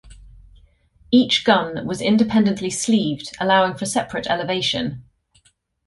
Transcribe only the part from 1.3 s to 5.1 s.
gun was independently sleeved allowing for separate elevation.